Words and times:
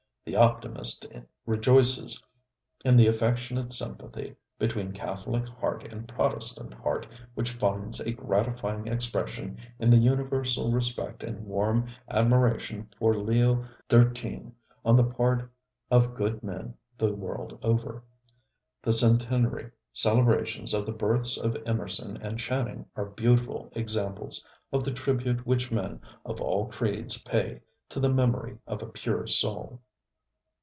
The 0.23 0.35
optimist 0.35 1.07
rejoices 1.47 2.23
in 2.85 2.95
the 2.95 3.07
affectionate 3.07 3.73
sympathy 3.73 4.35
between 4.59 4.91
Catholic 4.93 5.47
heart 5.49 5.91
and 5.91 6.07
Protestant 6.07 6.75
heart 6.75 7.07
which 7.33 7.53
finds 7.53 7.99
a 7.99 8.13
gratifying 8.13 8.85
expression 8.85 9.57
in 9.79 9.89
the 9.89 9.97
universal 9.97 10.71
respect 10.71 11.23
and 11.23 11.43
warm 11.47 11.87
admiration 12.07 12.87
for 12.99 13.15
Leo 13.17 13.65
XIII 13.89 14.51
on 14.85 14.95
the 14.95 15.03
part 15.03 15.51
of 15.89 16.13
good 16.13 16.43
men 16.43 16.75
the 16.99 17.15
world 17.15 17.57
over. 17.65 18.03
The 18.83 18.93
centenary 18.93 19.71
celebrations 19.91 20.75
of 20.75 20.85
the 20.85 20.93
births 20.93 21.35
of 21.35 21.57
Emerson 21.65 22.17
and 22.21 22.37
Channing 22.37 22.85
are 22.95 23.05
beautiful 23.05 23.69
examples 23.75 24.45
of 24.71 24.83
the 24.83 24.93
tribute 24.93 25.47
which 25.47 25.71
men 25.71 25.99
of 26.23 26.39
all 26.39 26.67
creeds 26.67 27.19
pay 27.23 27.61
to 27.89 27.99
the 27.99 28.07
memory 28.07 28.59
of 28.67 28.83
a 28.83 28.87
pure 28.87 29.25
soul. 29.25 29.81